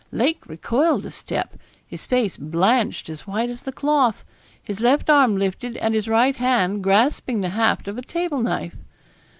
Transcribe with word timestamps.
Lake 0.11 0.47
recoiled 0.47 1.05
a 1.05 1.11
step; 1.11 1.59
his 1.85 2.07
face 2.07 2.35
blanched 2.35 3.07
as 3.07 3.27
white 3.27 3.51
as 3.51 3.61
the 3.61 3.71
cloth; 3.71 4.25
his 4.63 4.79
left 4.81 5.11
arm 5.11 5.37
lifted, 5.37 5.77
and 5.77 5.93
his 5.93 6.07
right 6.07 6.37
hand 6.37 6.81
grasping 6.83 7.41
the 7.41 7.49
haft 7.49 7.87
of 7.87 7.99
a 7.99 8.01
table 8.01 8.39
knife. 8.41 8.77